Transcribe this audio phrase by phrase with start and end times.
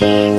[0.00, 0.30] それ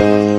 [0.00, 0.37] を